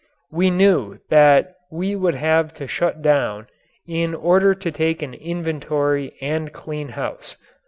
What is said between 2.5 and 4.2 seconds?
to shut down in